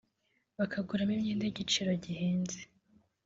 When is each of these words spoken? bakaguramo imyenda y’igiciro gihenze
bakaguramo 0.57 1.13
imyenda 1.15 1.43
y’igiciro 1.45 1.89
gihenze 2.03 2.59